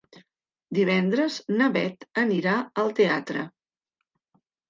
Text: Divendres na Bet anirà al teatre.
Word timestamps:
Divendres 0.77 1.35
na 1.59 1.67
Bet 1.75 2.07
anirà 2.23 2.55
al 2.85 2.91
teatre. 3.01 3.45